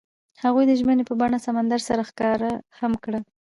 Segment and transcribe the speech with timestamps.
[0.43, 3.19] هغوی د ژمنې په بڼه سمندر سره ښکاره هم کړه.